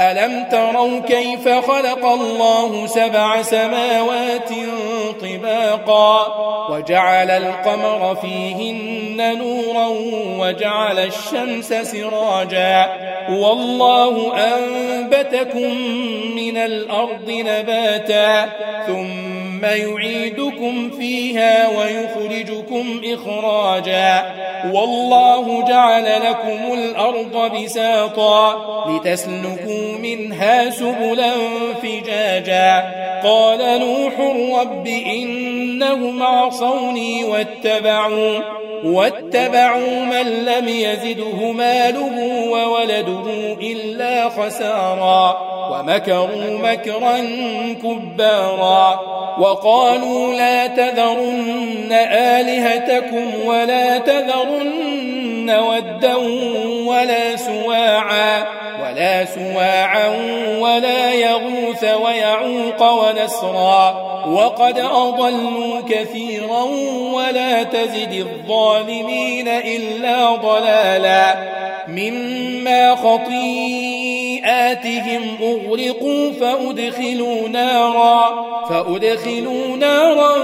[0.00, 4.50] ألم تروا كيف خلق الله سبع سماوات
[5.20, 6.26] طباقا
[6.70, 9.88] وجعل القمر فيهن نورا
[10.38, 12.86] وجعل الشمس سراجا
[13.30, 15.74] والله أنبتكم
[16.36, 18.48] من الأرض نباتا
[18.86, 24.34] ثم يعيدكم فيها ويخرجكم إخراجا
[24.72, 31.32] والله جعل لكم الأرض بساطا لتسلكوا منها سبلا
[31.82, 32.84] فجاجا.
[33.24, 34.12] قال نوح
[34.60, 38.38] رب إنهم عصوني واتبعوا
[38.84, 45.50] واتبعوا من لم يزده ماله وولده إلا خسارا.
[45.72, 47.18] ومكروا مكرا
[47.82, 49.00] كبارا.
[49.38, 56.16] وقالوا لا تذرن آلهتكم ولا تذرن ودا
[56.86, 58.59] ولا سواعا.
[59.34, 60.08] سواعا
[60.58, 66.62] ولا يغوث ويعوق ونسرا وقد أضلوا كثيرا
[67.14, 71.34] ولا تزد الظالمين إلا ضلالا
[71.88, 74.40] مما خطيئاتهم
[75.42, 80.34] أغرقوا فأدخلوا نارا فأدخلوا نارا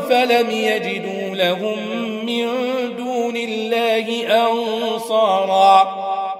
[0.00, 1.78] فلم يجدوا لهم
[2.26, 2.46] من
[2.96, 6.15] دون الله أنصارا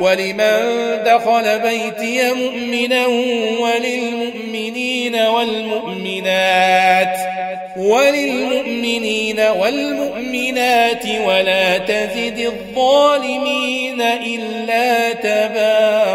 [0.00, 0.58] ولمن
[1.04, 3.06] دخل بيتي مؤمنا
[3.60, 7.16] وللمؤمنين والمؤمنات
[7.76, 16.11] وللمؤمنين والمؤمنات ولا تزد الظالمين إلا تبارا